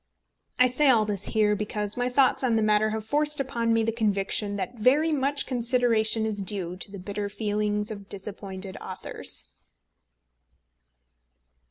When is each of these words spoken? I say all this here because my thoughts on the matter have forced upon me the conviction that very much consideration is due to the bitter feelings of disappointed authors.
I 0.57 0.65
say 0.65 0.89
all 0.89 1.05
this 1.05 1.25
here 1.25 1.55
because 1.55 1.95
my 1.95 2.09
thoughts 2.09 2.43
on 2.43 2.55
the 2.55 2.63
matter 2.63 2.89
have 2.89 3.05
forced 3.05 3.39
upon 3.39 3.71
me 3.71 3.83
the 3.83 3.91
conviction 3.91 4.55
that 4.55 4.73
very 4.79 5.11
much 5.11 5.45
consideration 5.45 6.25
is 6.25 6.41
due 6.41 6.75
to 6.77 6.91
the 6.91 6.97
bitter 6.97 7.29
feelings 7.29 7.91
of 7.91 8.09
disappointed 8.09 8.77
authors. 8.81 9.47